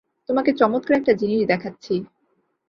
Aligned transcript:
তোমাকে 0.29 0.51
চমৎকার 0.53 0.95
একটা 0.97 1.13
জিনিস 1.13 1.41
দেখাচ্ছি। 1.47 1.93